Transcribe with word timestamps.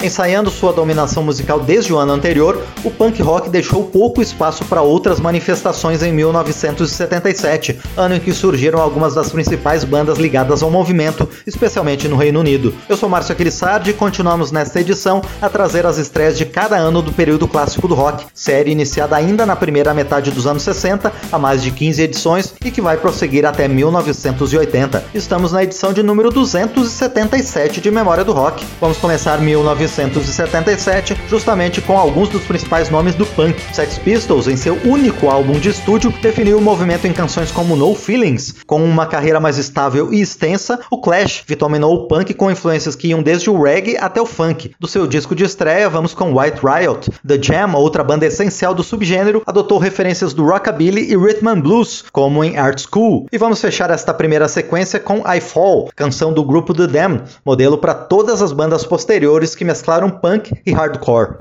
Ensaiando 0.00 0.48
sua 0.48 0.72
dominação 0.72 1.24
musical 1.24 1.58
desde 1.58 1.92
o 1.92 1.98
ano 1.98 2.12
anterior, 2.12 2.64
o 2.84 2.90
punk 2.90 3.20
rock 3.20 3.50
deixou 3.50 3.82
pouco 3.82 4.22
espaço 4.22 4.64
para 4.66 4.80
outras 4.80 5.18
manifestações 5.18 6.04
em 6.04 6.12
1977, 6.12 7.80
ano 7.96 8.14
em 8.14 8.20
que 8.20 8.32
surgiram 8.32 8.80
algumas 8.80 9.16
das 9.16 9.32
principais 9.32 9.82
bandas 9.82 10.16
ligadas 10.16 10.62
ao 10.62 10.70
movimento, 10.70 11.28
especialmente 11.44 12.06
no 12.06 12.14
Reino 12.14 12.38
Unido. 12.38 12.72
Eu 12.88 12.96
sou 12.96 13.08
Márcio 13.08 13.32
Aquilissardi 13.32 13.90
e 13.90 13.92
continuamos 13.92 14.52
nesta 14.52 14.80
edição 14.80 15.20
a 15.42 15.48
trazer 15.48 15.84
as 15.84 15.98
estreias 15.98 16.38
de 16.38 16.46
cada 16.46 16.76
ano 16.76 17.02
do 17.02 17.12
período 17.12 17.48
clássico 17.48 17.88
do 17.88 17.96
rock, 17.96 18.24
série 18.32 18.70
iniciada 18.70 19.16
ainda 19.16 19.44
na 19.44 19.56
primeira 19.56 19.92
metade 19.92 20.30
dos 20.30 20.46
anos 20.46 20.62
60, 20.62 21.12
há 21.32 21.38
mais 21.40 21.60
de 21.60 21.72
15 21.72 22.02
edições 22.02 22.54
e 22.64 22.70
que 22.70 22.80
vai 22.80 22.96
prosseguir 22.98 23.44
até 23.44 23.66
1980. 23.66 25.06
Estamos 25.12 25.50
na 25.50 25.64
edição 25.64 25.92
de 25.92 26.04
número 26.04 26.30
277 26.30 27.80
de 27.80 27.90
Memória 27.90 28.22
do 28.22 28.32
Rock. 28.32 28.64
Vamos 28.80 28.98
começar 28.98 29.38
19 29.38 29.87
1977, 29.88 31.16
justamente 31.28 31.80
com 31.80 31.98
alguns 31.98 32.28
dos 32.28 32.42
principais 32.42 32.90
nomes 32.90 33.14
do 33.14 33.26
punk. 33.26 33.60
Sex 33.74 33.98
Pistols, 33.98 34.46
em 34.46 34.56
seu 34.56 34.78
único 34.84 35.28
álbum 35.28 35.58
de 35.58 35.70
estúdio, 35.70 36.12
definiu 36.22 36.58
o 36.58 36.62
movimento 36.62 37.06
em 37.06 37.12
canções 37.12 37.50
como 37.50 37.74
No 37.74 37.94
Feelings. 37.94 38.54
Com 38.66 38.84
uma 38.84 39.06
carreira 39.06 39.40
mais 39.40 39.58
estável 39.58 40.12
e 40.12 40.20
extensa, 40.20 40.78
o 40.90 41.00
Clash 41.00 41.42
vitaminou 41.46 41.94
o 41.94 42.06
punk 42.06 42.34
com 42.34 42.50
influências 42.50 42.94
que 42.94 43.08
iam 43.08 43.22
desde 43.22 43.50
o 43.50 43.60
reggae 43.60 43.96
até 43.96 44.20
o 44.20 44.26
funk. 44.26 44.72
Do 44.78 44.86
seu 44.86 45.06
disco 45.06 45.34
de 45.34 45.44
estreia, 45.44 45.88
vamos 45.88 46.14
com 46.14 46.38
White 46.38 46.60
Riot. 46.62 47.10
The 47.26 47.38
Jam, 47.40 47.74
outra 47.74 48.04
banda 48.04 48.26
essencial 48.26 48.74
do 48.74 48.82
subgênero, 48.82 49.42
adotou 49.46 49.78
referências 49.78 50.32
do 50.32 50.44
rockabilly 50.44 51.10
e 51.10 51.16
rhythm 51.16 51.48
and 51.48 51.60
blues, 51.60 52.04
como 52.12 52.44
em 52.44 52.56
Art 52.58 52.80
School. 52.80 53.26
E 53.32 53.38
vamos 53.38 53.60
fechar 53.60 53.90
esta 53.90 54.12
primeira 54.12 54.48
sequência 54.48 55.00
com 55.00 55.22
I 55.26 55.40
Fall, 55.40 55.90
canção 55.96 56.32
do 56.32 56.44
grupo 56.44 56.74
The 56.74 56.86
Dam, 56.86 57.22
modelo 57.44 57.78
para 57.78 57.94
todas 57.94 58.42
as 58.42 58.52
bandas 58.52 58.84
posteriores 58.84 59.54
que 59.54 59.64
mesclaram 59.78 60.10
punk 60.10 60.60
e 60.66 60.72
hardcore. 60.72 61.38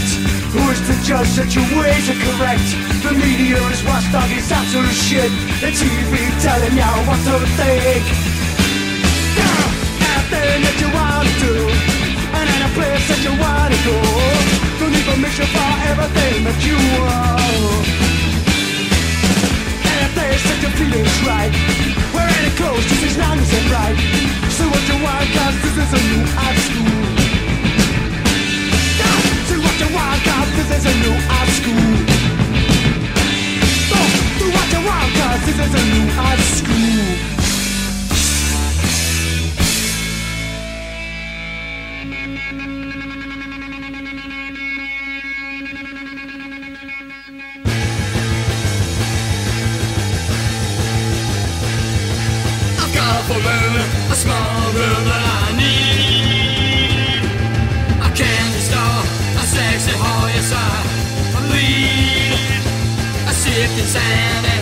Select? 0.00 0.52
Who 0.52 0.70
is 0.70 0.80
to 0.86 0.94
judge 1.04 1.30
that 1.36 1.54
your 1.54 1.64
ways 1.78 2.08
are 2.10 2.18
correct? 2.18 2.66
The 3.02 3.12
media 3.14 3.58
is 3.70 3.82
watchdog 3.84 4.30
is 4.32 4.50
absolute 4.50 4.94
shit. 4.94 5.30
The 5.60 5.70
TV 5.70 6.14
telling 6.42 6.74
you 6.74 6.92
what 7.06 7.20
to 7.26 7.34
think. 7.58 8.04
Yeah, 9.36 10.16
everything 10.16 10.60
that 10.66 10.76
you 10.80 10.88
wanna 10.90 11.32
do, 11.38 11.54
and 12.34 12.46
any 12.50 12.70
place 12.74 13.04
that 13.08 13.20
you 13.22 13.32
wanna 13.38 13.78
go. 13.86 13.96
Don't 14.78 14.92
need 14.92 15.06
permission 15.06 15.46
for 15.54 15.70
everything 15.90 16.44
that 16.44 16.58
you 16.64 16.76
want. 16.98 17.86
Any 19.86 20.08
place 20.16 20.42
that 20.48 20.58
you 20.62 20.70
feel 20.78 20.94
is 20.94 21.18
right. 21.26 21.52
Wear 22.14 22.28
any 22.40 22.52
clothes 22.58 22.84
just 22.90 23.04
as 23.04 23.16
long 23.18 23.38
as 23.38 23.50
it's 23.52 23.68
right. 23.70 23.96
So 24.56 24.66
what 24.66 24.82
you 24.88 24.96
want, 25.04 25.26
cause 25.36 25.56
this 25.62 25.76
is 25.78 25.90
a 25.94 26.00
new 26.10 26.22
art 26.36 26.58
school. 26.58 27.29
This 30.56 30.70
is 30.76 30.84
a 30.86 30.94
new 31.02 31.16
art 31.28 31.48
school. 31.48 31.74
do 34.38 34.46
what 34.50 34.66
you 34.72 34.80
cause 35.16 35.42
this 35.46 35.58
is 35.58 35.74
a 35.74 35.82
new 35.94 36.06
art 36.20 36.38
school. 36.38 37.19
A 63.82 64.59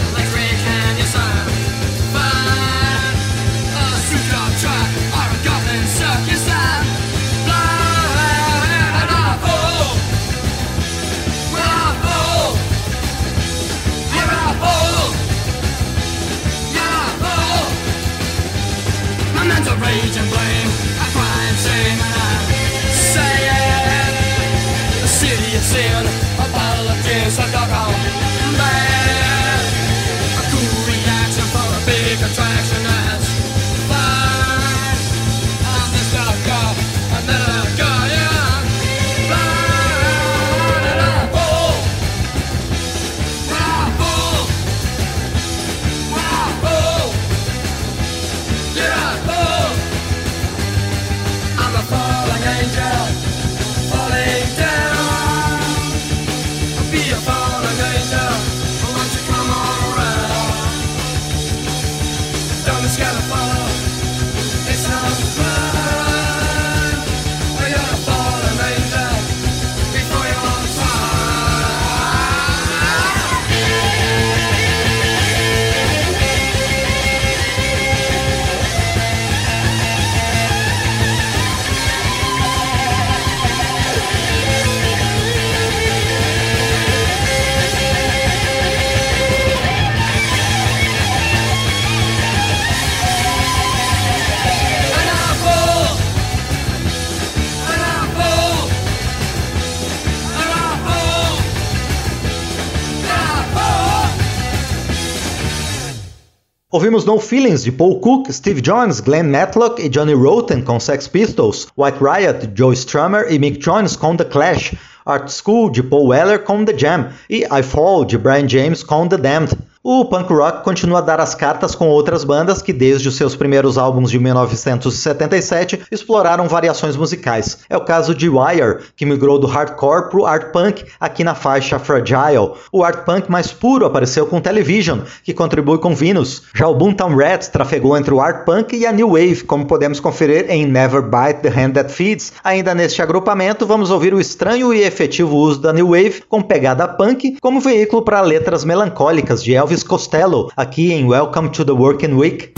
Ouvimos 106.89 107.05
No 107.05 107.21
Feelings 107.21 107.65
de 107.65 107.71
Paul 107.71 108.01
Cook, 108.01 108.33
Steve 108.33 108.63
Jones, 108.63 108.99
Glenn 109.01 109.31
Matlock 109.31 109.79
e 109.79 109.91
Johnny 109.91 110.15
Rotten 110.15 110.63
com 110.63 110.81
Sex 110.81 111.07
Pistols, 111.07 111.69
White 111.77 111.99
Riot, 112.01 112.49
Joe 112.55 112.73
Strummer 112.73 113.27
e 113.31 113.39
Mick 113.39 113.59
Jones 113.59 113.95
com 113.95 114.17
The 114.17 114.25
Clash, 114.25 114.75
Art 115.05 115.29
School 115.29 115.71
de 115.71 115.83
Paul 115.83 116.07
Weller 116.07 116.43
com 116.43 116.65
The 116.65 116.79
Jam 116.79 117.11
e 117.29 117.45
I 117.45 117.63
Fall 117.63 118.07
de 118.07 118.17
Brian 118.17 118.49
James 118.49 118.83
com 118.83 119.07
The 119.07 119.19
Damned. 119.19 119.68
O 119.81 120.05
punk 120.07 120.33
rock 120.33 120.65
continua 120.65 120.99
a 120.99 121.03
dar 121.03 121.21
as 121.21 121.37
cartas 121.37 121.73
com 121.73 121.89
outras 121.89 122.25
bandas 122.25 122.61
que, 122.61 122.73
desde 122.73 123.09
os 123.09 123.17
seus 123.17 123.37
primeiros 123.37 123.79
álbuns 123.79 124.11
de 124.11 124.19
1977, 124.19 125.83
exploraram 125.93 126.49
variações 126.49 126.97
musicais. 126.97 127.61
É 127.71 127.77
o 127.77 127.85
caso 127.85 128.13
de 128.13 128.29
Wire, 128.29 128.79
que 128.97 129.07
migrou 129.07 129.39
do 129.39 129.47
hardcore 129.47 130.11
para 130.11 130.21
o 130.21 130.27
art 130.27 130.51
punk 130.51 130.85
aqui 130.99 131.23
na 131.23 131.37
faixa 131.37 131.79
Fragile. 131.79 132.55
O 132.73 132.83
art 132.83 133.05
punk 133.05 133.31
mais 133.31 133.53
puro 133.53 133.87
apareceu 133.87 134.27
com 134.27 134.41
Television, 134.41 135.03
que 135.23 135.33
contribui 135.33 135.79
com 135.79 135.95
Venus. 135.95 136.43
Já 136.53 136.67
o 136.67 136.75
Boomtown 136.75 137.15
Rats 137.15 137.47
trafegou 137.47 137.97
entre 137.97 138.13
o 138.13 138.21
art 138.21 138.45
punk 138.45 138.77
e 138.77 138.85
a 138.85 138.91
new 138.91 139.11
wave, 139.11 139.45
como 139.45 139.65
podemos 139.65 140.01
conferir 140.01 140.51
em 140.51 140.67
Never 140.67 141.03
Bite 141.03 141.41
the 141.41 141.49
Hand 141.49 141.75
That 141.75 141.93
Feeds. 141.93 142.33
Ainda 142.43 142.75
neste 142.75 143.01
agrupamento, 143.01 143.65
vamos 143.65 143.93
ouvir 143.93 144.13
o 144.13 144.21
estranho 144.21 144.75
e 144.75 144.83
efetivo 144.83 145.37
uso 145.37 145.61
da 145.61 145.73
new 145.73 145.91
wave 145.91 146.25
com 146.29 146.43
pegada 146.43 146.89
punk 146.89 147.39
como 147.41 147.61
veículo 147.61 148.03
para 148.03 148.21
letras 148.21 148.65
melancólicas 148.65 149.43
de 149.43 149.55
Elvis 149.55 149.68
Costello, 149.77 150.51
aqui 150.57 150.93
em 150.93 151.05
Welcome 151.07 151.51
to 151.51 151.63
the 151.63 151.73
Working 151.73 152.15
Week. 152.15 152.55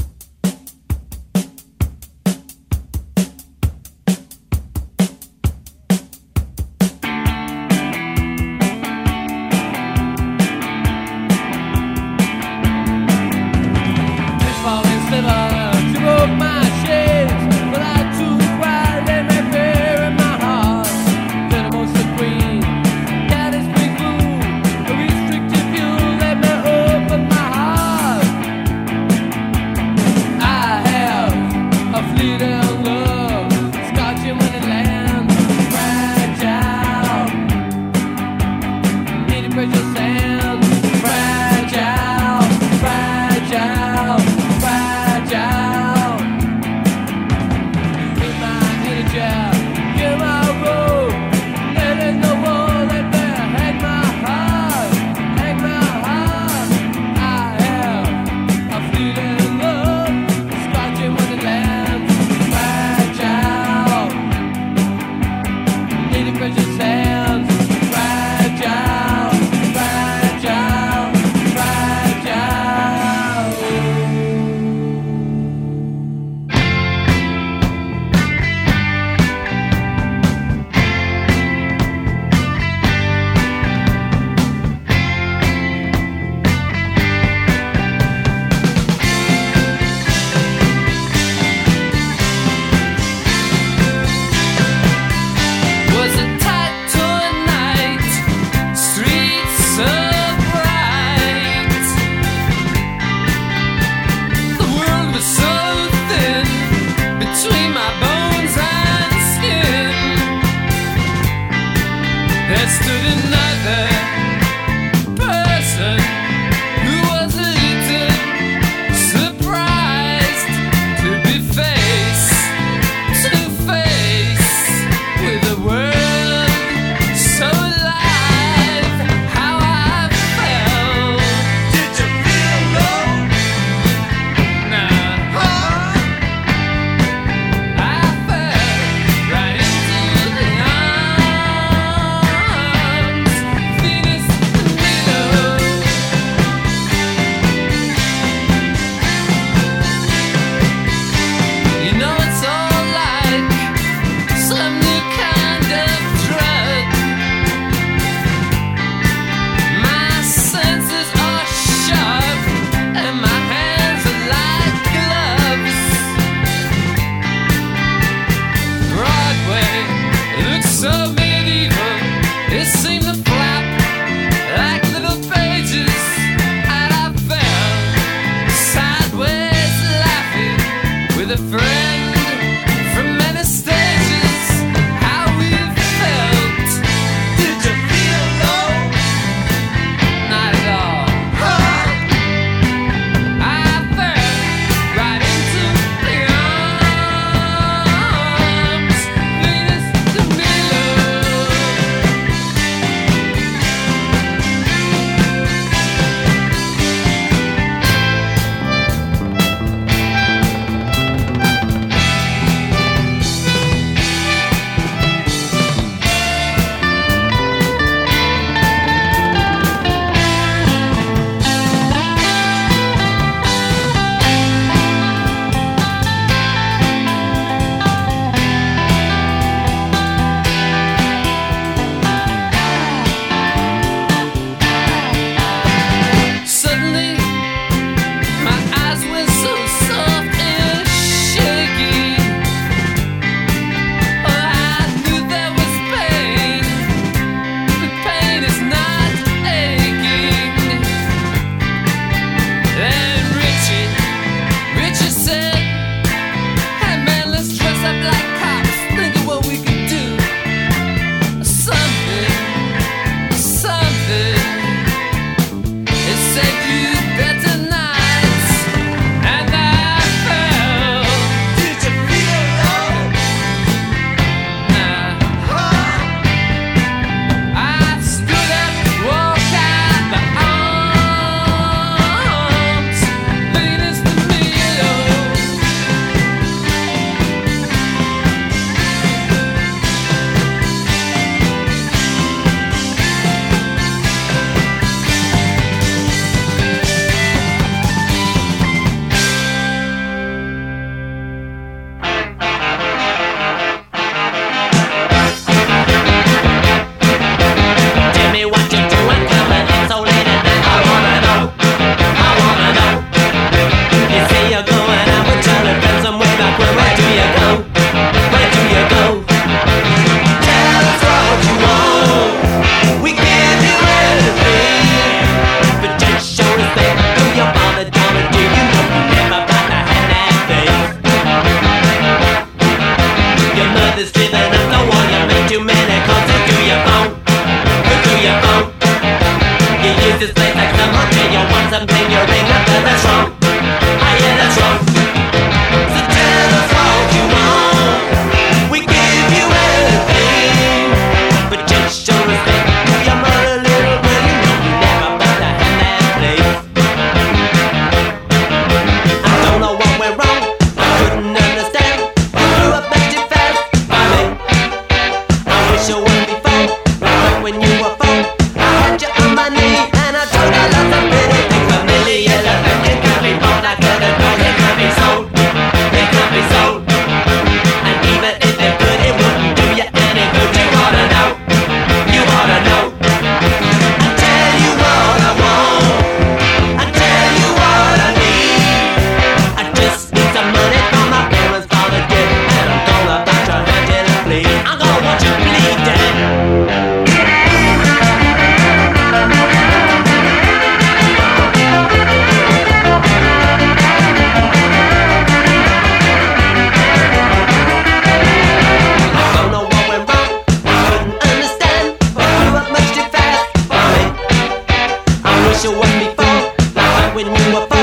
you 415.62 415.72
was 415.72 415.92
before. 415.98 416.54
Like 416.74 417.14
when 417.14 417.26
you 417.26 417.54
were. 417.54 417.79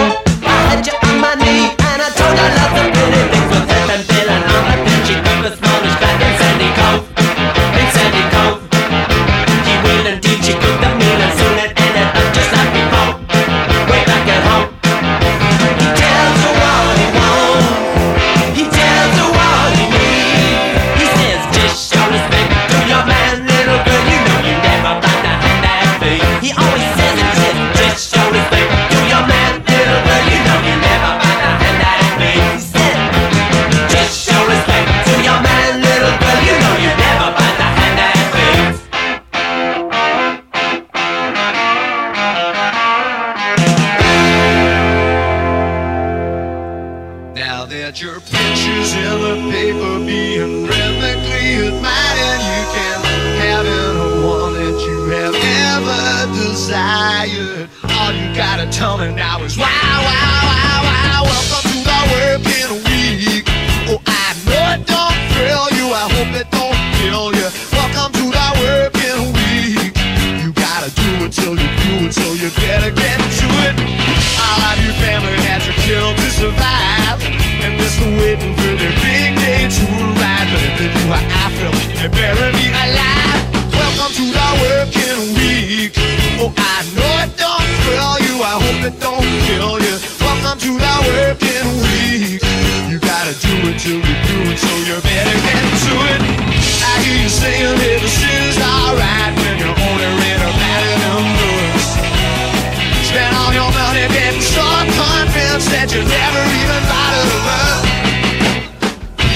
confidence 104.96 105.66
that 105.74 105.92
you 105.92 106.02
never 106.06 106.42
even 106.62 106.82
thought 106.88 107.16
of 107.20 107.30
love. 107.48 107.84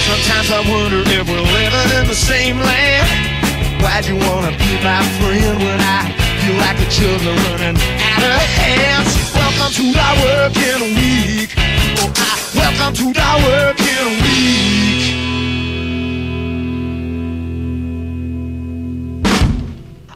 Sometimes 0.07 0.49
I 0.51 0.61
wonder 0.67 1.01
if 1.03 1.23
we're 1.27 1.47
living 1.55 1.89
in 1.99 2.05
the 2.07 2.15
same 2.15 2.59
land. 2.59 3.07
Why'd 3.81 4.05
you 4.05 4.15
wanna 4.15 4.51
be 4.55 4.71
my 4.83 5.01
friend 5.19 5.57
when 5.59 5.79
I 5.81 6.11
feel 6.43 6.57
like 6.61 6.77
the 6.77 6.89
children 6.91 7.35
running 7.49 7.77
out 7.79 8.23
of 8.23 8.41
hands? 8.59 9.11
Welcome 9.33 9.71
to 9.79 9.85
our 9.97 10.15
working 10.23 10.95
week. 10.95 11.51
Oh, 11.99 12.11
I 12.15 12.31
welcome 12.55 12.93
to 12.99 13.07
our 13.19 13.37
working 13.47 14.09
week. 14.23 15.20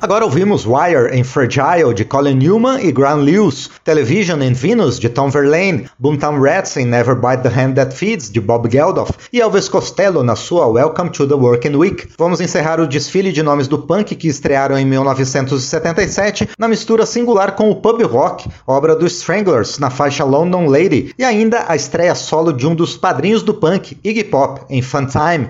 Agora 0.06 0.24
ouvimos 0.24 0.68
Wire 0.68 1.18
em 1.18 1.24
Fragile 1.24 1.92
de 1.92 2.06
Colin 2.06 2.36
Newman 2.36 2.80
e 2.80 2.92
Graham 2.92 3.22
Lewis, 3.24 3.72
Television 3.84 4.40
in 4.44 4.54
Venus 4.54 5.00
de 5.00 5.10
Tom 5.10 5.32
Verlaine, 5.32 5.90
Boomtown 5.98 6.40
Rats 6.40 6.78
em 6.78 6.86
Never 6.86 7.16
Bite 7.16 7.42
the 7.42 7.50
Hand 7.50 7.74
That 7.74 7.96
Feeds 7.96 8.30
de 8.30 8.40
Bob 8.40 8.70
Geldof 8.72 9.10
e 9.34 9.42
Elvis 9.42 9.68
Costello 9.68 10.22
na 10.22 10.36
sua 10.36 10.68
Welcome 10.68 11.10
to 11.10 11.28
the 11.28 11.34
Working 11.34 11.76
Week. 11.76 12.08
Vamos 12.20 12.40
encerrar 12.40 12.80
o 12.80 12.88
desfile 12.88 13.32
de 13.32 13.42
nomes 13.42 13.68
do 13.68 13.80
punk 13.80 14.14
que 14.14 14.28
estrearam 14.28 14.78
em 14.78 14.86
1977 14.86 16.50
na 16.60 16.68
mistura 16.68 17.04
singular 17.08 17.56
com 17.56 17.72
o 17.72 17.78
pub 17.78 18.00
rock, 18.04 18.48
obra 18.68 18.96
dos 18.96 19.14
Stranglers 19.14 19.80
na 19.80 19.90
faixa 19.90 20.24
London 20.24 20.68
Lady, 20.68 21.16
e 21.18 21.24
ainda 21.24 21.66
a 21.68 21.76
estreia 21.76 22.14
solo 22.14 22.54
de 22.54 22.68
um 22.68 22.76
dos 22.76 22.96
padrinhos 22.96 23.42
do 23.42 23.56
punk, 23.56 23.98
Iggy 24.04 24.26
Pop, 24.26 24.62
em 24.70 24.84
Fun 24.84 25.08
Time. 25.08 25.48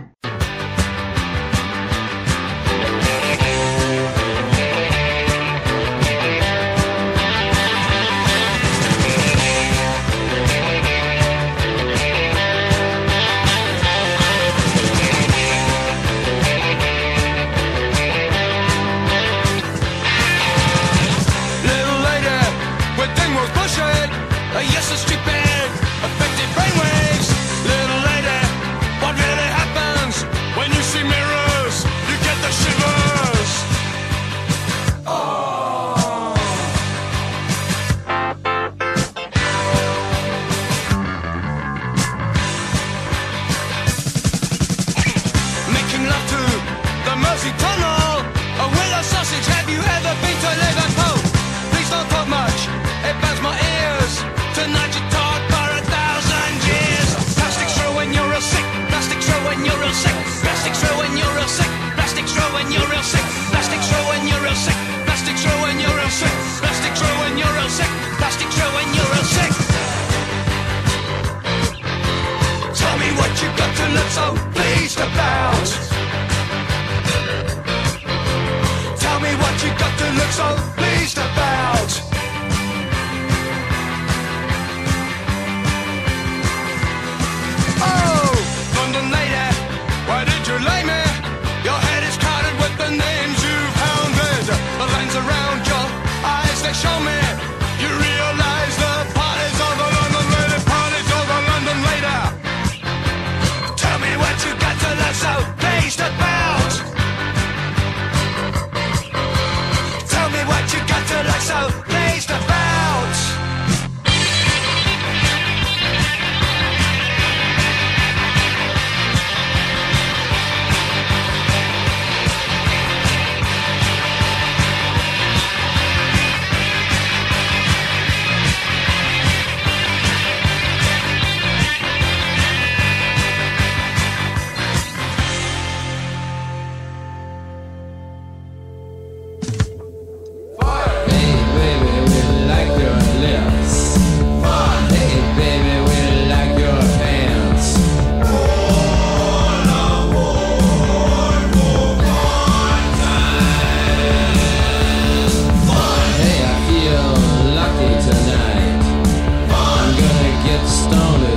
stone 160.85 161.34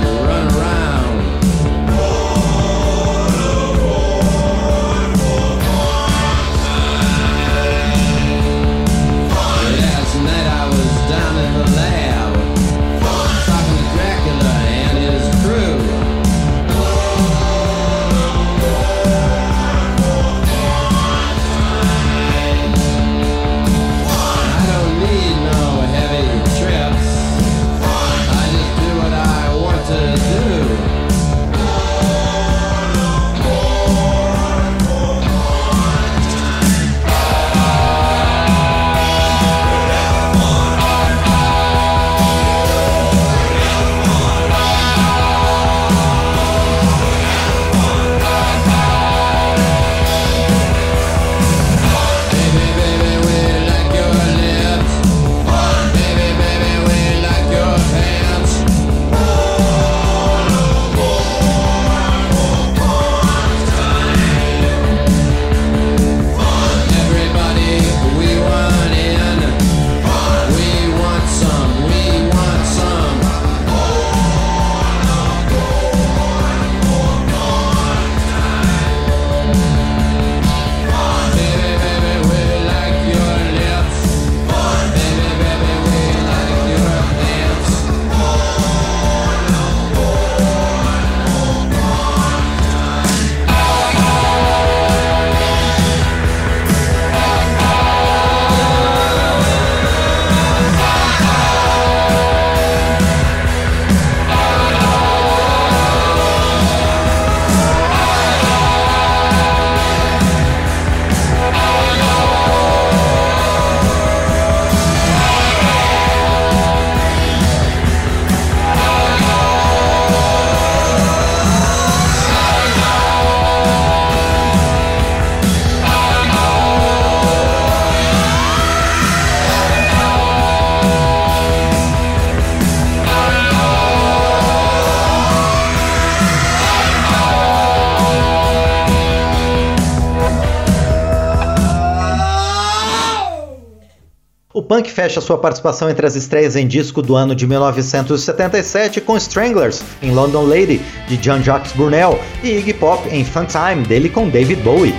punk 144.69 144.91
fecha 144.91 145.19
sua 145.19 145.39
participação 145.39 145.89
entre 145.89 146.05
as 146.05 146.15
estreias 146.15 146.55
em 146.55 146.67
disco 146.67 147.01
do 147.01 147.15
ano 147.15 147.33
de 147.33 147.47
1977 147.47 149.01
com 149.01 149.17
Stranglers, 149.17 149.81
em 149.99 150.11
London 150.11 150.43
Lady, 150.43 150.79
de 151.07 151.17
John-Jacques 151.17 151.71
Brunel, 151.71 152.21
e 152.43 152.51
Iggy 152.51 152.75
Pop 152.75 153.09
em 153.09 153.25
Fun 153.25 153.45
Time, 153.45 153.83
dele 153.87 154.09
com 154.09 154.29
David 154.29 154.61
Bowie. 154.61 154.93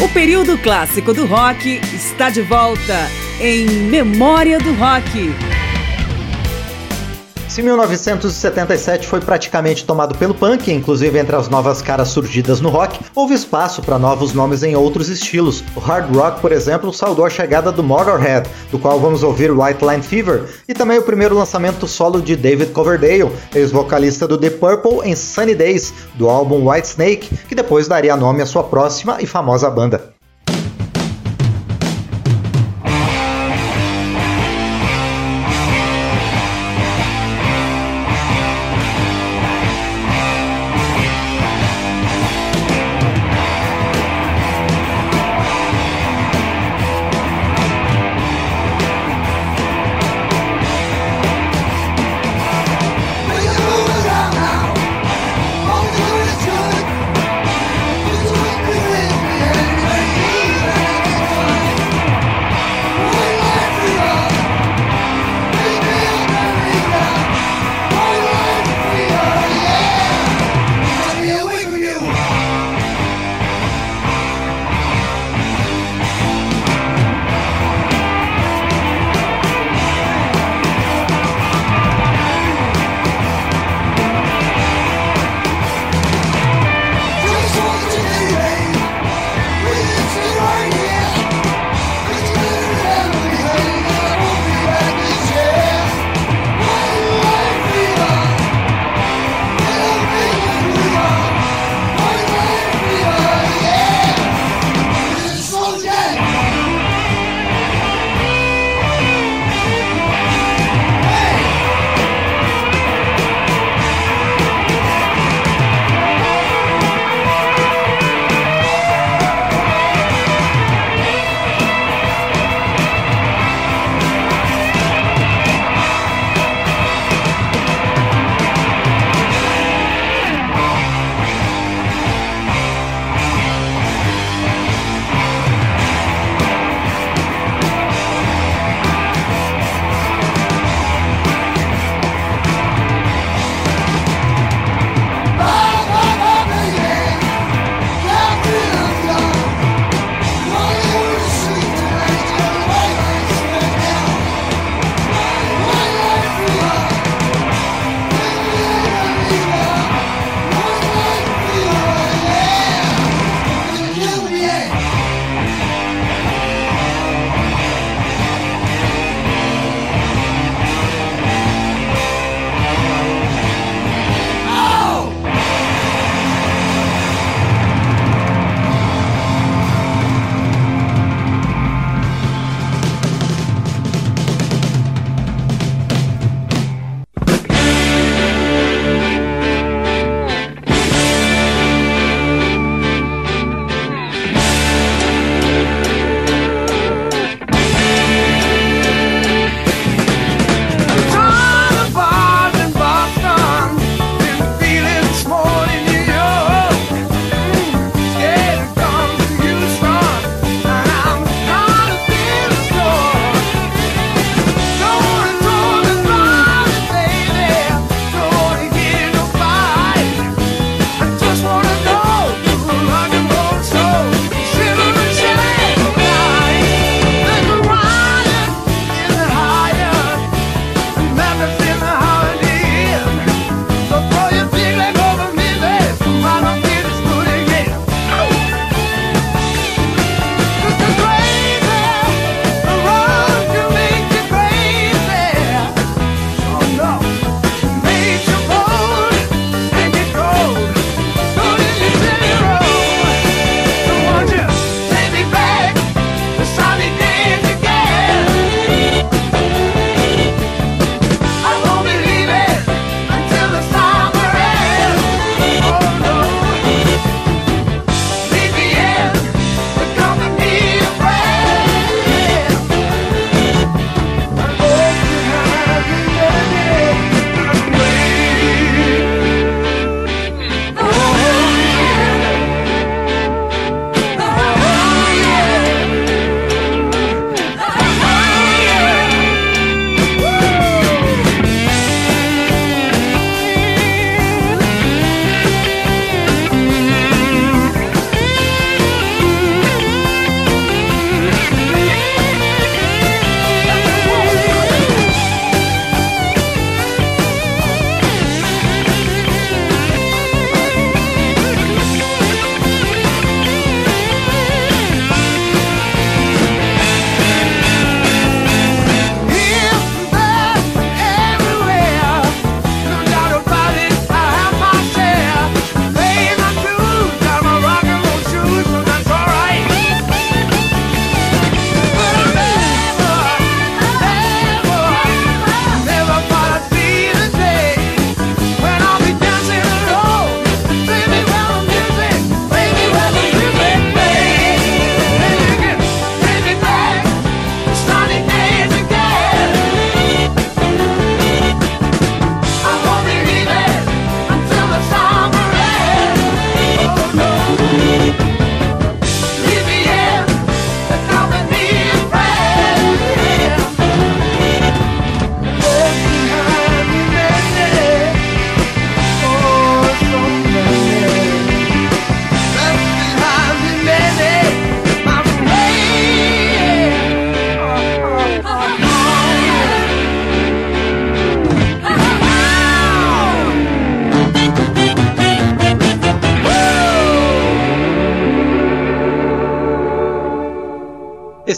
O 0.00 0.08
período 0.10 0.56
clássico 0.58 1.12
do 1.12 1.26
rock 1.26 1.80
está 1.92 2.30
de 2.30 2.42
volta 2.42 3.10
em 3.40 3.66
Memória 3.66 4.60
do 4.60 4.72
Rock. 4.74 5.47
Se 7.58 7.62
1977 7.64 9.08
foi 9.08 9.18
praticamente 9.18 9.84
tomado 9.84 10.16
pelo 10.16 10.32
punk, 10.32 10.70
inclusive 10.70 11.18
entre 11.18 11.34
as 11.34 11.48
novas 11.48 11.82
caras 11.82 12.06
surgidas 12.06 12.60
no 12.60 12.68
rock, 12.68 13.00
houve 13.16 13.34
espaço 13.34 13.82
para 13.82 13.98
novos 13.98 14.32
nomes 14.32 14.62
em 14.62 14.76
outros 14.76 15.08
estilos. 15.08 15.64
O 15.74 15.80
hard 15.80 16.14
rock, 16.14 16.40
por 16.40 16.52
exemplo, 16.52 16.92
saudou 16.92 17.26
a 17.26 17.30
chegada 17.30 17.72
do 17.72 17.82
Motorhead, 17.82 18.48
do 18.70 18.78
qual 18.78 19.00
vamos 19.00 19.24
ouvir 19.24 19.50
White 19.50 19.84
Line 19.84 20.04
Fever, 20.04 20.44
e 20.68 20.72
também 20.72 20.98
o 20.98 21.02
primeiro 21.02 21.34
lançamento 21.34 21.88
solo 21.88 22.22
de 22.22 22.36
David 22.36 22.70
Coverdale, 22.70 23.32
ex-vocalista 23.52 24.28
do 24.28 24.38
The 24.38 24.50
Purple 24.50 25.00
em 25.02 25.16
Sunny 25.16 25.56
Days, 25.56 25.92
do 26.14 26.30
álbum 26.30 26.70
White 26.70 26.86
Snake, 26.86 27.36
que 27.48 27.56
depois 27.56 27.88
daria 27.88 28.16
nome 28.16 28.40
à 28.40 28.46
sua 28.46 28.62
próxima 28.62 29.20
e 29.20 29.26
famosa 29.26 29.68
banda. 29.68 30.17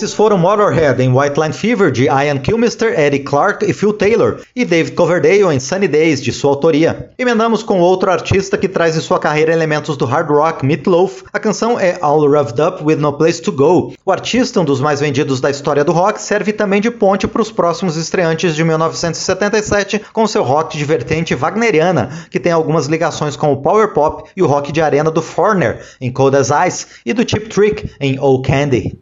Esses 0.00 0.14
foram 0.14 0.38
Motorhead 0.38 1.02
em 1.02 1.14
White 1.14 1.38
Line 1.38 1.52
Fever 1.52 1.90
de 1.90 2.04
Ian 2.06 2.38
Kilmister, 2.38 2.98
Eddie 2.98 3.18
Clark 3.18 3.70
e 3.70 3.74
Phil 3.74 3.92
Taylor, 3.92 4.40
e 4.56 4.64
David 4.64 4.96
Coverdale 4.96 5.54
em 5.54 5.60
Sunny 5.60 5.86
Days 5.86 6.22
de 6.22 6.32
sua 6.32 6.52
autoria. 6.52 7.10
Emendamos 7.18 7.62
com 7.62 7.80
outro 7.80 8.10
artista 8.10 8.56
que 8.56 8.66
traz 8.66 8.96
em 8.96 9.00
sua 9.00 9.18
carreira 9.18 9.52
elementos 9.52 9.98
do 9.98 10.06
hard 10.06 10.30
rock, 10.30 10.64
Meatloaf. 10.64 11.24
A 11.30 11.38
canção 11.38 11.78
é 11.78 11.98
All 12.00 12.26
Revved 12.26 12.62
Up 12.62 12.82
with 12.82 12.96
No 12.96 13.12
Place 13.12 13.42
to 13.42 13.52
Go. 13.52 13.92
O 14.02 14.10
artista, 14.10 14.58
um 14.58 14.64
dos 14.64 14.80
mais 14.80 15.00
vendidos 15.00 15.38
da 15.38 15.50
história 15.50 15.84
do 15.84 15.92
rock, 15.92 16.18
serve 16.18 16.54
também 16.54 16.80
de 16.80 16.90
ponte 16.90 17.28
para 17.28 17.42
os 17.42 17.52
próximos 17.52 17.98
estreantes 17.98 18.56
de 18.56 18.64
1977 18.64 20.00
com 20.14 20.26
seu 20.26 20.42
rock 20.42 20.78
de 20.78 20.84
vertente 20.86 21.34
wagneriana, 21.34 22.26
que 22.30 22.40
tem 22.40 22.52
algumas 22.52 22.86
ligações 22.86 23.36
com 23.36 23.52
o 23.52 23.58
power 23.58 23.92
pop 23.92 24.30
e 24.34 24.42
o 24.42 24.46
rock 24.46 24.72
de 24.72 24.80
arena 24.80 25.10
do 25.10 25.20
Foreigner 25.20 25.84
em 26.00 26.10
Cold 26.10 26.38
as 26.38 26.48
Ice 26.66 26.86
e 27.04 27.12
do 27.12 27.20
Cheap 27.28 27.50
Trick 27.50 27.90
em 28.00 28.18
Oh 28.18 28.40
Candy. 28.40 28.98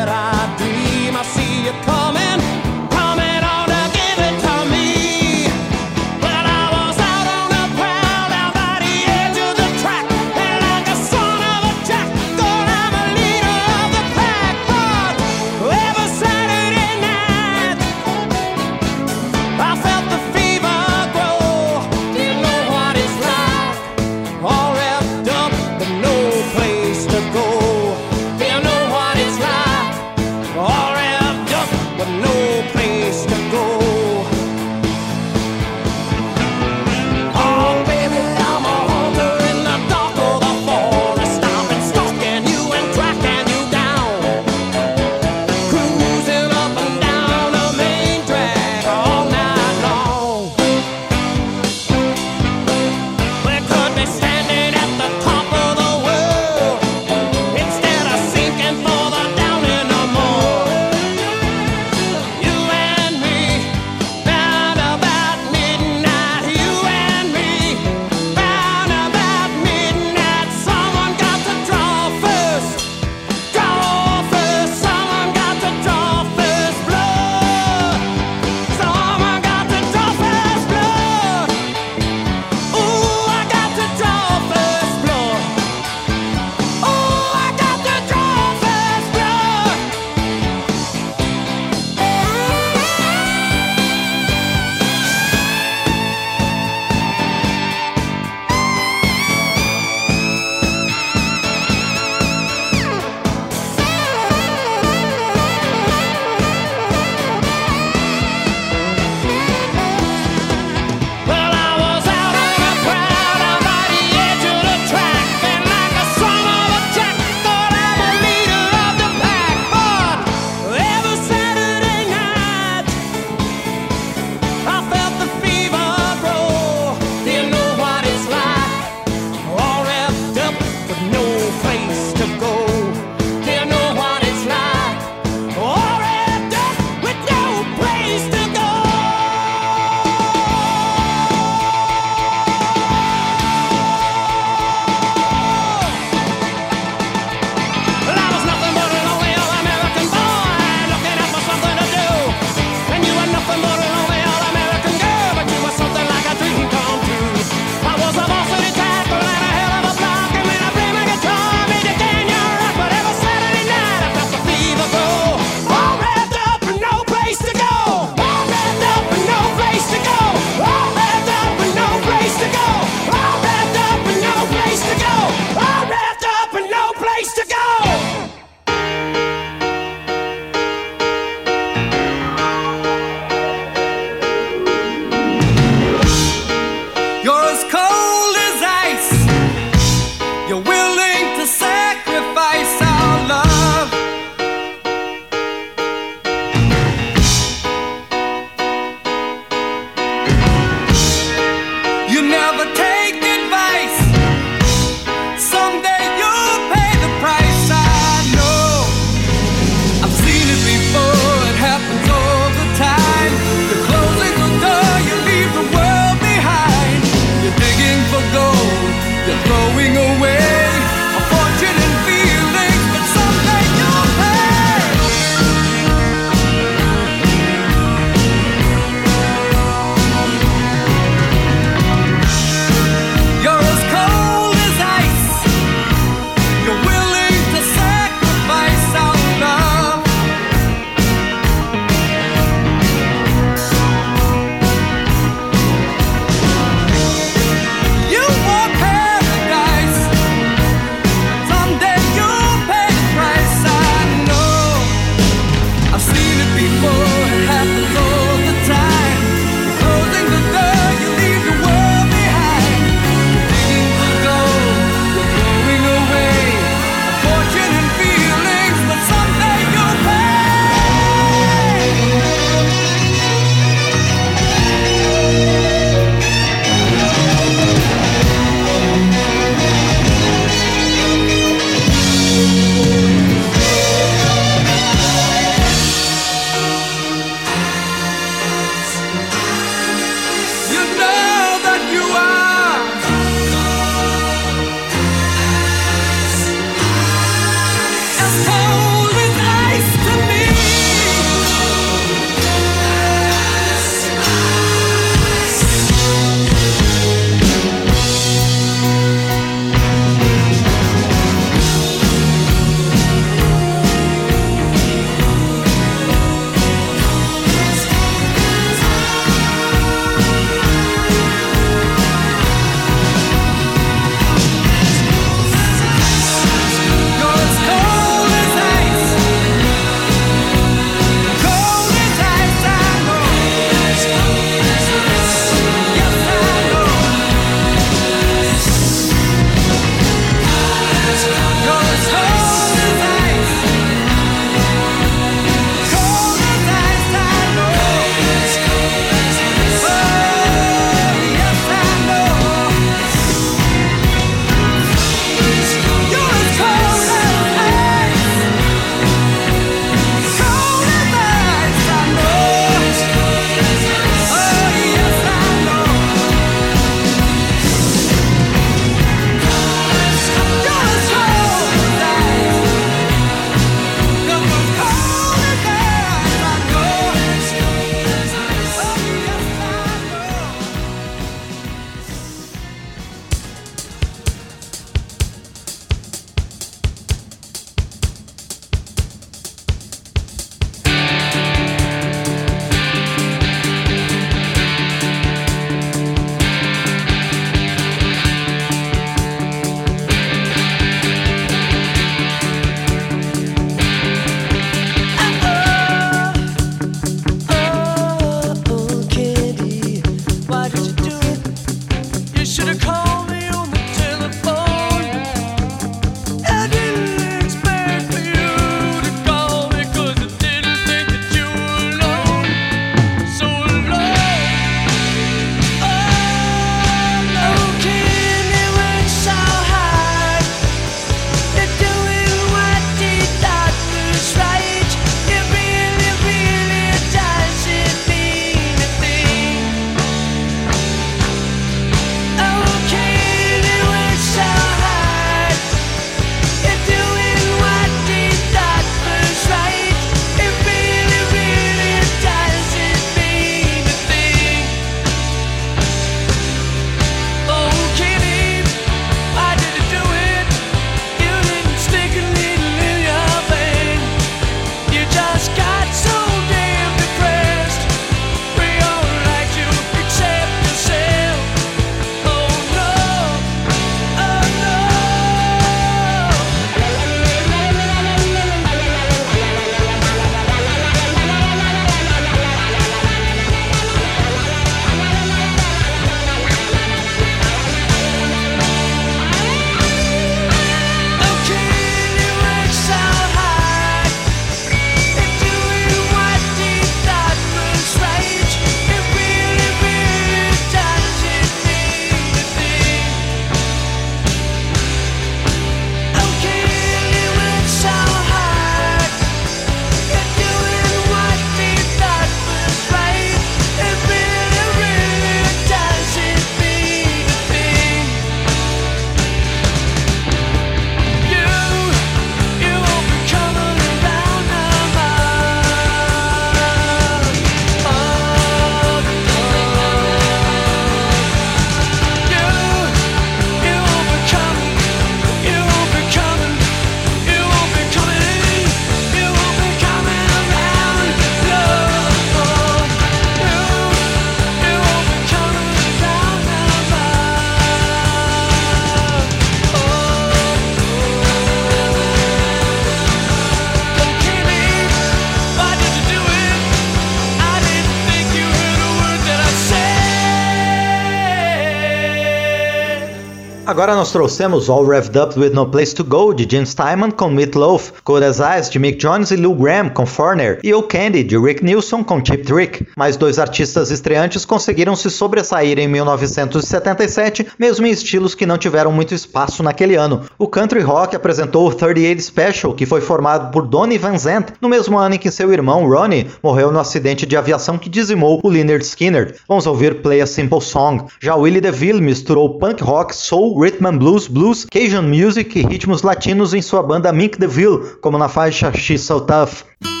Agora 563.81 563.95
nós 563.95 564.11
trouxemos 564.11 564.69
All 564.69 564.85
Revved 564.85 565.17
Up 565.17 565.39
With 565.39 565.55
No 565.55 565.65
Place 565.65 565.95
To 565.95 566.03
Go, 566.03 566.35
de 566.35 566.47
Jim 566.47 566.63
Steinman 566.67 567.09
com 567.09 567.31
Meatloaf, 567.31 567.93
Cold 568.03 568.23
As 568.23 568.39
Eyes, 568.39 568.69
de 568.69 568.77
Mick 568.77 568.99
Jones 568.99 569.31
e 569.31 569.35
Lou 569.35 569.55
Graham 569.55 569.89
com 569.89 570.05
Foreigner, 570.05 570.59
e 570.63 570.71
O 570.71 570.83
Candy, 570.83 571.23
de 571.23 571.35
Rick 571.35 571.65
Nielsen 571.65 572.03
com 572.03 572.23
Cheap 572.23 572.43
Trick. 572.43 572.85
Mais 572.95 573.17
dois 573.17 573.39
artistas 573.39 573.89
estreantes 573.89 574.45
conseguiram 574.45 574.95
se 574.95 575.09
sobressair 575.09 575.79
em 575.79 575.87
1977, 575.87 577.47
mesmo 577.57 577.87
em 577.87 577.89
estilos 577.89 578.35
que 578.35 578.45
não 578.45 578.55
tiveram 578.55 578.91
muito 578.91 579.15
espaço 579.15 579.63
naquele 579.63 579.95
ano. 579.95 580.25
O 580.37 580.47
country 580.47 580.81
rock 580.81 581.15
apresentou 581.15 581.67
o 581.67 581.73
38 581.73 582.21
Special, 582.21 582.75
que 582.75 582.85
foi 582.85 583.01
formado 583.01 583.51
por 583.51 583.65
Donnie 583.65 583.97
Van 583.97 584.15
Zandt, 584.15 584.53
no 584.61 584.69
mesmo 584.69 584.95
ano 584.95 585.15
em 585.15 585.17
que 585.17 585.31
seu 585.31 585.51
irmão 585.51 585.89
Ronnie 585.89 586.27
morreu 586.43 586.71
no 586.71 586.79
acidente 586.79 587.25
de 587.25 587.35
aviação 587.35 587.79
que 587.79 587.89
dizimou 587.89 588.39
o 588.43 588.47
Lynyrd 588.47 588.83
Skynyrd. 588.83 589.39
Vamos 589.47 589.65
ouvir 589.65 590.03
Play 590.03 590.21
a 590.21 590.27
Simple 590.27 590.61
Song. 590.61 591.05
Já 591.19 591.35
Willie 591.35 591.59
DeVille 591.59 591.99
misturou 591.99 592.59
punk 592.59 592.83
rock, 592.83 593.15
soul, 593.15 593.55
rhythm 593.71 593.97
blues, 593.97 594.27
blues, 594.27 594.65
Cajun 594.65 595.07
music 595.07 595.57
e 595.57 595.65
ritmos 595.65 596.01
latinos 596.01 596.53
em 596.53 596.61
sua 596.61 596.83
banda 596.83 597.11
Mink 597.11 597.39
DeVille, 597.39 597.95
como 598.01 598.17
na 598.17 598.27
faixa 598.27 598.71
She's 598.73 599.01
So 599.01 599.21
Tough. 599.21 600.00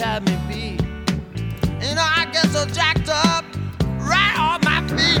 had 0.00 0.24
me 0.24 0.36
beat. 0.48 0.80
You 1.86 1.94
know, 1.94 2.02
I 2.02 2.26
get 2.32 2.46
so 2.46 2.64
jacked 2.66 3.08
up 3.08 3.44
right 3.98 4.36
on 4.38 4.60
my 4.64 4.86
feet. 4.88 5.20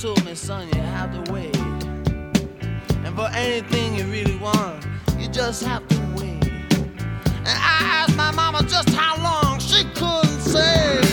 Told 0.00 0.24
me, 0.24 0.32
son, 0.36 0.68
you 0.68 0.80
have 0.80 1.24
to 1.24 1.32
wait. 1.32 1.56
And 3.04 3.16
for 3.16 3.28
anything 3.34 3.77
just 5.48 5.64
have 5.64 5.88
to 5.88 5.96
wait. 6.16 6.44
And 6.44 7.58
I 7.58 7.78
asked 7.80 8.14
my 8.18 8.30
mama 8.32 8.62
just 8.68 8.90
how 8.90 9.16
long, 9.22 9.58
she 9.58 9.82
couldn't 9.94 10.42
say. 10.42 11.07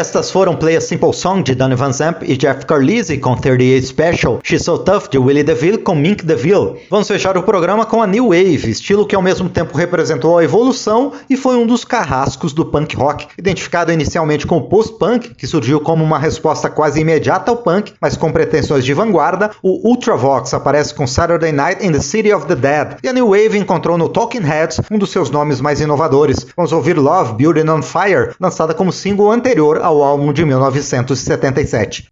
Estas 0.00 0.30
foram 0.30 0.56
Play 0.56 0.76
a 0.76 0.80
Simple 0.80 1.12
Song 1.12 1.42
de 1.42 1.54
Donovan 1.54 1.80
Van 1.88 1.92
Zamp 1.92 2.22
e 2.22 2.34
Jeff 2.34 2.64
Carlisi 2.64 3.18
com 3.18 3.36
38 3.36 3.86
Special, 3.86 4.40
She's 4.42 4.62
So 4.62 4.78
Tough 4.78 5.10
de 5.10 5.18
Willie 5.18 5.42
DeVille 5.42 5.76
com 5.76 5.94
Mink 5.94 6.24
DeVille. 6.24 6.76
Vamos 6.88 7.06
fechar 7.06 7.36
o 7.36 7.42
programa 7.42 7.84
com 7.84 8.02
a 8.02 8.06
New 8.06 8.28
Wave, 8.28 8.70
estilo 8.70 9.06
que 9.06 9.14
ao 9.14 9.20
mesmo 9.20 9.50
tempo 9.50 9.76
representou 9.76 10.38
a 10.38 10.42
evolução 10.42 11.12
e 11.28 11.36
foi 11.36 11.56
um 11.56 11.66
dos 11.66 11.84
carrascos 11.84 12.54
do 12.54 12.64
punk 12.64 12.96
rock, 12.96 13.26
identificado 13.36 13.92
inicialmente 13.92 14.46
com 14.46 14.56
o 14.56 14.68
post-punk, 14.70 15.34
que 15.34 15.46
surgiu 15.46 15.80
como 15.80 16.02
uma 16.02 16.18
resposta 16.18 16.70
quase 16.70 17.02
imediata 17.02 17.50
ao 17.50 17.58
punk, 17.58 17.92
mas 18.00 18.16
com 18.16 18.32
pretensões 18.32 18.86
de 18.86 18.94
vanguarda, 18.94 19.50
o 19.62 19.86
Ultravox 19.86 20.54
aparece 20.54 20.94
com 20.94 21.06
Saturday 21.06 21.52
Night 21.52 21.86
in 21.86 21.92
the 21.92 22.00
City 22.00 22.32
of 22.32 22.46
the 22.46 22.56
Dead, 22.56 22.96
e 23.02 23.08
a 23.08 23.12
New 23.12 23.28
Wave 23.28 23.58
encontrou 23.58 23.98
no 23.98 24.08
Talking 24.08 24.40
Heads 24.40 24.80
um 24.90 24.96
dos 24.96 25.10
seus 25.10 25.28
nomes 25.28 25.60
mais 25.60 25.78
inovadores. 25.78 26.46
Vamos 26.56 26.72
ouvir 26.72 26.98
Love, 26.98 27.34
Building 27.34 27.68
on 27.68 27.82
Fire, 27.82 28.30
lançada 28.40 28.72
como 28.72 28.90
single 28.90 29.30
anterior 29.30 29.78
ao 29.82 29.89
ao 29.90 30.04
álbum 30.04 30.32
de 30.32 30.44
1977. 30.44 32.08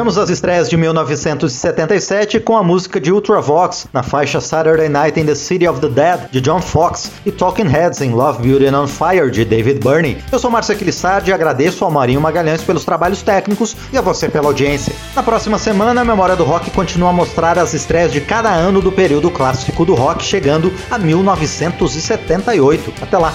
Fechamos 0.00 0.16
as 0.16 0.30
estreias 0.30 0.70
de 0.70 0.78
1977 0.78 2.40
com 2.40 2.56
a 2.56 2.62
música 2.62 2.98
de 2.98 3.12
Ultravox 3.12 3.86
na 3.92 4.02
faixa 4.02 4.40
Saturday 4.40 4.88
Night 4.88 5.20
in 5.20 5.26
the 5.26 5.34
City 5.34 5.68
of 5.68 5.78
the 5.78 5.90
Dead 5.90 6.30
de 6.30 6.40
John 6.40 6.62
Fox 6.62 7.12
e 7.26 7.30
Talking 7.30 7.68
Heads 7.68 8.00
em 8.00 8.12
Love, 8.12 8.40
Beauty 8.40 8.64
and 8.64 8.80
on 8.80 8.86
Fire 8.86 9.30
de 9.30 9.44
David 9.44 9.80
Burney. 9.80 10.16
Eu 10.32 10.38
sou 10.38 10.50
Márcio 10.50 10.74
Aquilissardi 10.74 11.30
e 11.30 11.34
agradeço 11.34 11.84
ao 11.84 11.90
Marinho 11.90 12.18
Magalhães 12.18 12.62
pelos 12.62 12.82
trabalhos 12.82 13.20
técnicos 13.20 13.76
e 13.92 13.98
a 13.98 14.00
você 14.00 14.26
pela 14.26 14.46
audiência. 14.46 14.94
Na 15.14 15.22
próxima 15.22 15.58
semana, 15.58 16.00
a 16.00 16.04
Memória 16.04 16.34
do 16.34 16.44
Rock 16.44 16.70
continua 16.70 17.10
a 17.10 17.12
mostrar 17.12 17.58
as 17.58 17.74
estreias 17.74 18.10
de 18.10 18.22
cada 18.22 18.48
ano 18.48 18.80
do 18.80 18.90
período 18.90 19.30
clássico 19.30 19.84
do 19.84 19.94
rock, 19.94 20.24
chegando 20.24 20.72
a 20.90 20.96
1978. 20.96 22.94
Até 23.02 23.18
lá! 23.18 23.34